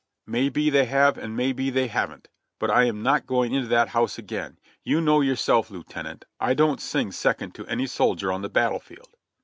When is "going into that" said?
3.27-3.89